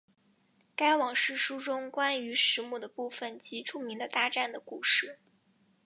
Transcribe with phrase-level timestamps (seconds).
[0.75, 5.19] 该往世书中关于时母的部分即著名的大战的故事。